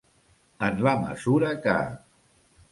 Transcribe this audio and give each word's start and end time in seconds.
En 0.69 0.81
la 0.87 0.95
mesura 1.03 1.53
que. 1.69 1.79